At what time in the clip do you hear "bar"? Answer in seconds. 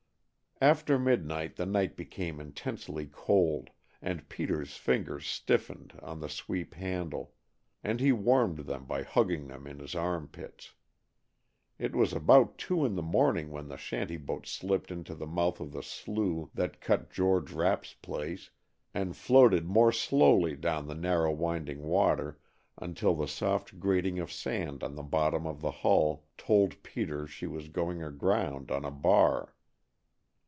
28.91-29.55